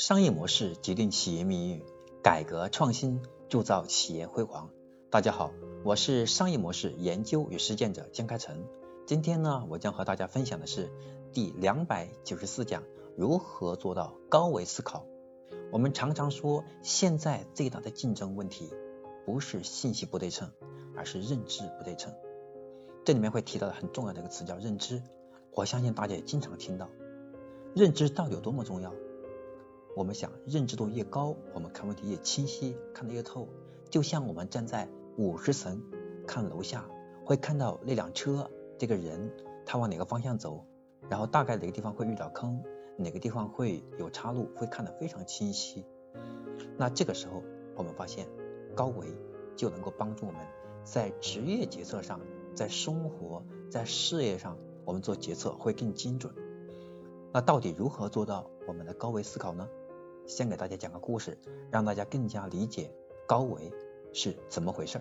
[0.00, 1.82] 商业模式决定企业命运，
[2.22, 4.70] 改革创新铸造企业辉煌。
[5.10, 5.52] 大家好，
[5.84, 8.64] 我是商业模式研究与实践者江开成。
[9.06, 10.90] 今天呢，我将和大家分享的是
[11.34, 12.82] 第两百九十四讲：
[13.14, 15.04] 如何做到高维思考。
[15.70, 18.72] 我们常常说，现在最大的竞争问题
[19.26, 20.50] 不是信息不对称，
[20.96, 22.14] 而是认知不对称。
[23.04, 25.02] 这里面会提到的很重要的一个词叫认知，
[25.52, 26.88] 我相信大家也经常听到。
[27.74, 28.94] 认知到底有多么重要？
[29.96, 33.48] 我们想，认知度越高，我们看问题越清晰，看得越透。
[33.90, 35.82] 就像我们站在五十层
[36.26, 36.88] 看楼下，
[37.24, 38.48] 会看到那辆车，
[38.78, 39.32] 这个人
[39.66, 40.64] 他往哪个方向走，
[41.08, 42.62] 然后大概哪个地方会遇到坑，
[42.96, 45.84] 哪个地方会有岔路，会看得非常清晰。
[46.76, 47.42] 那这个时候，
[47.74, 48.28] 我们发现
[48.76, 49.08] 高维
[49.56, 50.40] 就能够帮助我们
[50.84, 52.20] 在职业决策上，
[52.54, 56.32] 在生活、在事业上，我们做决策会更精准。
[57.32, 59.68] 那到底如何做到我们的高维思考呢？
[60.30, 61.36] 先给大家讲个故事，
[61.72, 62.94] 让大家更加理解
[63.26, 63.72] 高维
[64.12, 65.00] 是怎么回事。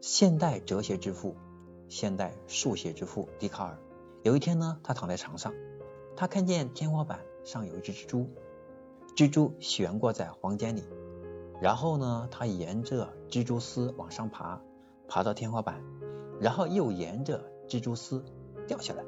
[0.00, 1.36] 现代哲学之父、
[1.88, 3.78] 现代数学之父笛卡尔，
[4.24, 5.54] 有一天呢，他躺在床上，
[6.16, 8.28] 他看见天花板上有一只蜘蛛，
[9.14, 10.82] 蜘蛛悬挂在房间里，
[11.60, 14.60] 然后呢，他沿着蜘蛛丝往上爬，
[15.06, 15.84] 爬到天花板，
[16.40, 18.24] 然后又沿着蜘蛛丝
[18.66, 19.04] 掉下来。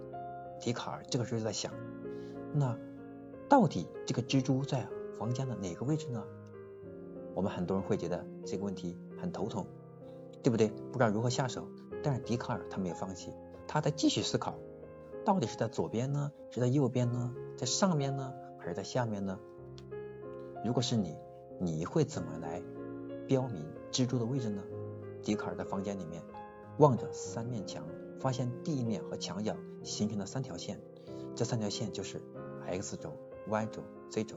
[0.61, 1.73] 笛卡尔这个时候就在想，
[2.55, 2.79] 那。
[3.53, 6.25] 到底这个蜘蛛在房间的哪个位置呢？
[7.35, 9.67] 我们很多人会觉得这个问题很头痛，
[10.43, 10.69] 对不对？
[10.91, 11.69] 不知道如何下手。
[12.03, 13.31] 但是笛卡尔他没有放弃，
[13.69, 14.55] 他在继续思考，
[15.23, 19.39] 到底是在左边呢，是在右边呢，在上面呢，还是在下面呢？
[20.65, 21.15] 如果是你，
[21.61, 22.63] 你会怎么来
[23.27, 24.63] 标明蜘蛛的位置呢？
[25.23, 26.23] 笛卡尔在房间里面
[26.79, 27.85] 望着三面墙，
[28.19, 30.81] 发现地面和墙角形成了三条线，
[31.35, 32.19] 这三条线就是
[32.67, 33.13] x 轴。
[33.47, 34.37] Y 轴、z 轴，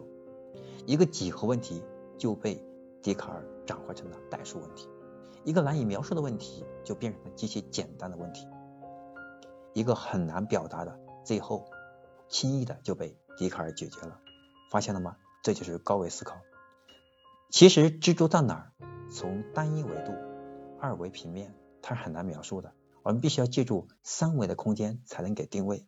[0.85, 1.83] 一个几何问题
[2.17, 2.63] 就被
[3.01, 4.87] 笛卡尔转化成了代数问题，
[5.43, 8.47] 一个难以描述的问题就变成了极其简单的问题，
[9.73, 11.65] 一个很难表达的，最后
[12.27, 14.19] 轻易的就被笛卡尔解决了。
[14.71, 15.17] 发现了吗？
[15.43, 16.37] 这就是高维思考。
[17.49, 18.71] 其实蜘蛛在哪儿？
[19.11, 20.11] 从单一维度、
[20.79, 22.73] 二维平面，它是很难描述的。
[23.03, 25.85] 我们必须要借助三维的空间才能给定位。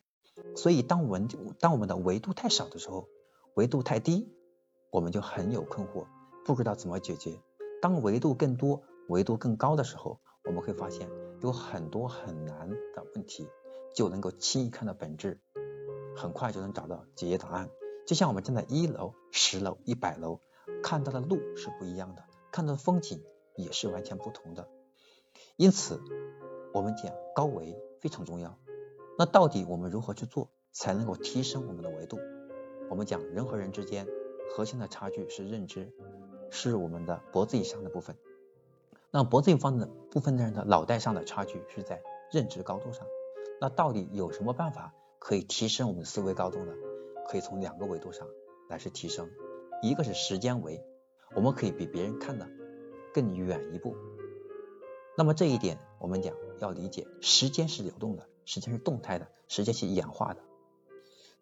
[0.56, 1.28] 所以，当文
[1.60, 3.08] 当我们的维度太少的时候，
[3.56, 4.34] 维度太低，
[4.92, 6.08] 我们就很有困惑，
[6.46, 7.40] 不知道怎么解决。
[7.82, 11.10] 当维度更多、维度更高的时候，我们会发现
[11.42, 13.48] 有很多很难的问题
[13.94, 15.40] 就能够轻易看到本质，
[16.16, 17.70] 很快就能找到解决答案。
[18.06, 20.40] 就像我们站在一楼、十楼、一百楼，
[20.82, 23.22] 看到的路是不一样的，看到的风景
[23.56, 24.70] 也是完全不同的。
[25.56, 26.02] 因此，
[26.74, 28.58] 我们讲高维非常重要。
[29.18, 32.20] 那到底我们如何去做才能够提升我们的维度？
[32.90, 34.08] 我们讲人和人之间
[34.56, 35.92] 核心的差距是认知，
[36.52, 38.16] 是我们的脖子以上的部分。
[39.10, 42.02] 那脖子以上的部分的人的脑袋上的差距是在
[42.32, 43.08] 认知高度上。
[43.60, 46.74] 那到底有什么办法可以提升我们的思维高度呢？
[47.28, 48.28] 可以从两个维度上
[48.70, 49.30] 来去提升，
[49.82, 50.86] 一个是时间维，
[51.36, 52.48] 我们可以比别人看的
[53.14, 53.96] 更远一步。
[55.18, 58.28] 那么这一点我们讲要理解，时间是流动的。
[58.48, 60.42] 时间是动态的，时间是演化的。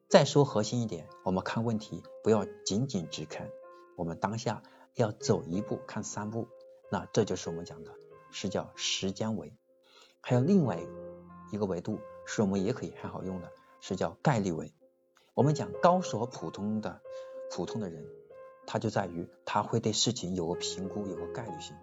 [0.10, 3.48] 再说核心一点，我们看问题不要仅仅只看
[3.96, 4.64] 我们当下，
[4.96, 6.48] 要走一步看三步。
[6.92, 7.92] 那这就是我们讲的，
[8.32, 9.54] 是叫时间维。
[10.20, 10.80] 还有另外
[11.52, 13.52] 一个维度，是我们也可以很好用的，
[13.82, 14.74] 是叫概率维。
[15.36, 17.02] 我们讲高手和普通的
[17.52, 18.04] 普通的人，
[18.66, 21.78] 他就在于他会对事情有个评估，有个概率性。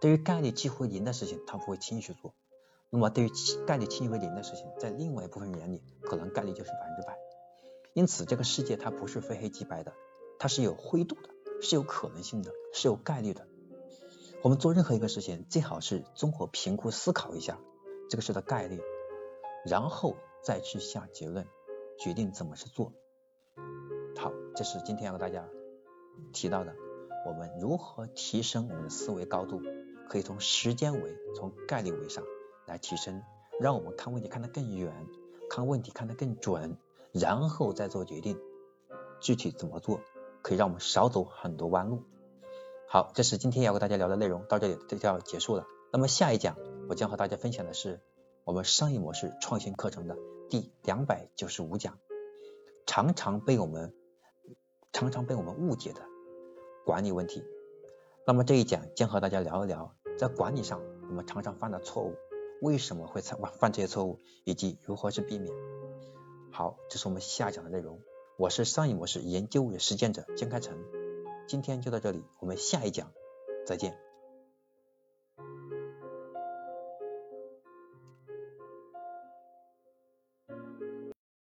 [0.00, 2.34] 对于概率几乎零的事情，他不会轻易去做。
[2.90, 3.30] 那么对于
[3.66, 7.18] 概率轻为零的事情，在另外一部分人眼里，可能概率就是百分之百。
[7.92, 9.92] 因此，这个世界它不是非黑即白的，
[10.38, 11.28] 它是有灰度的，
[11.60, 13.46] 是有可能性的，是有概率的。
[14.42, 17.58] 我们做任何一个事情，最好是综合评估思考一下
[18.08, 18.80] 这个事的概率，
[19.66, 21.46] 然后再去下结论，
[21.98, 22.92] 决定怎么去做。
[24.16, 25.46] 好，这是今天要和大家
[26.32, 26.74] 提到的，
[27.26, 29.60] 我们如何提升我们的思维高度，
[30.08, 32.24] 可以从时间维，从概率维上。
[32.68, 33.22] 来提升，
[33.58, 34.94] 让我们看问题看得更远，
[35.50, 36.76] 看问题看得更准，
[37.12, 38.38] 然后再做决定，
[39.20, 40.00] 具体怎么做，
[40.42, 42.04] 可以让我们少走很多弯路。
[42.88, 45.66] 好，这是今天要和大家聊的内容，到这里就要结束了。
[45.90, 46.56] 那么下一讲，
[46.88, 48.00] 我将和大家分享的是
[48.44, 50.16] 我们商业模式创新课程的
[50.48, 51.98] 第两百九十五讲，
[52.86, 53.94] 常常被我们
[54.92, 56.02] 常常被我们误解的
[56.84, 57.42] 管理问题。
[58.26, 62.14] 那么这一讲将和大家聊一聊，在管理上我们常常犯的错误。
[62.60, 65.54] 为什么会犯犯这些错误，以及如何去避免？
[66.50, 68.00] 好，这是我们下讲的内容。
[68.36, 70.78] 我是商业模式研究与实践者江开成。
[71.46, 73.12] 今天就到这里，我们下一讲
[73.66, 74.07] 再见。